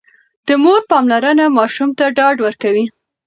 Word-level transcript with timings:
د 0.47 0.49
مور 0.63 0.81
پاملرنه 0.91 1.45
ماشوم 1.57 1.89
ته 1.97 2.05
ډاډ 2.17 2.37
ورکوي. 2.45 2.85